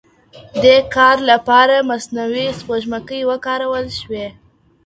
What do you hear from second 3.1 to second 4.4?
وکارول شوې.